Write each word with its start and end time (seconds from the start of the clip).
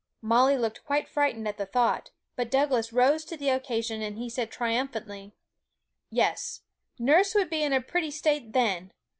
Molly 0.23 0.57
looked 0.57 0.83
quite 0.83 1.07
frightened 1.07 1.47
at 1.47 1.57
the 1.57 1.65
thought; 1.67 2.09
but 2.35 2.49
Douglas 2.49 2.91
rose 2.91 3.23
to 3.25 3.37
the 3.37 3.49
occasion, 3.49 4.01
and 4.01 4.17
he 4.17 4.31
said 4.31 4.49
triumphantly, 4.49 5.35
'Yes, 6.09 6.61
nurse 6.97 7.35
would 7.35 7.51
be 7.51 7.61
in 7.61 7.71
a 7.71 7.81
pretty 7.81 8.09
state 8.09 8.53
then! 8.53 8.93